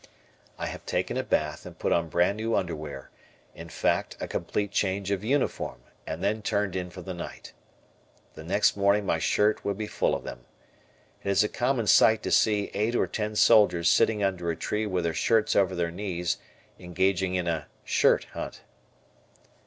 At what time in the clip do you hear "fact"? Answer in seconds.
3.69-4.17